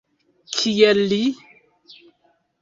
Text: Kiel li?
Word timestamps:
Kiel 0.55 1.03
li? 1.11 1.21